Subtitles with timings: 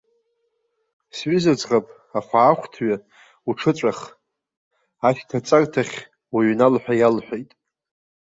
[1.15, 1.85] Сҩыза ӡӷаб,
[2.17, 2.93] ахәаахәҭҩы,
[3.49, 3.99] уҽыҵәах,
[5.07, 5.95] ашьҭаҵарҭахь
[6.35, 7.51] уҩнал хәа иалҳәеит.